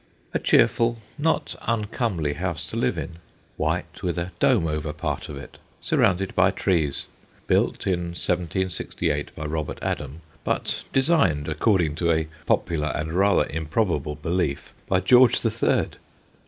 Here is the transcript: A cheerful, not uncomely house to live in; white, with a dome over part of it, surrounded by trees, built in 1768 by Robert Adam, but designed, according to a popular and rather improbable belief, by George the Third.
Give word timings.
A 0.33 0.39
cheerful, 0.39 0.97
not 1.19 1.55
uncomely 1.67 2.33
house 2.33 2.65
to 2.71 2.75
live 2.75 2.97
in; 2.97 3.19
white, 3.55 4.01
with 4.01 4.17
a 4.17 4.31
dome 4.39 4.65
over 4.65 4.91
part 4.93 5.29
of 5.29 5.37
it, 5.37 5.59
surrounded 5.79 6.33
by 6.33 6.49
trees, 6.49 7.05
built 7.45 7.85
in 7.85 8.15
1768 8.19 9.35
by 9.35 9.45
Robert 9.45 9.77
Adam, 9.83 10.21
but 10.43 10.85
designed, 10.91 11.47
according 11.47 11.93
to 11.93 12.11
a 12.11 12.27
popular 12.47 12.87
and 12.95 13.13
rather 13.13 13.45
improbable 13.51 14.15
belief, 14.15 14.73
by 14.87 14.99
George 15.01 15.41
the 15.41 15.51
Third. 15.51 15.97